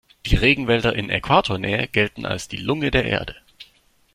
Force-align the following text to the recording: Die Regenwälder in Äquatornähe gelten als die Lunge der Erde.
Die 0.25 0.33
Regenwälder 0.35 0.93
in 0.95 1.11
Äquatornähe 1.11 1.87
gelten 1.87 2.25
als 2.25 2.47
die 2.47 2.57
Lunge 2.57 2.89
der 2.89 3.05
Erde. 3.05 3.35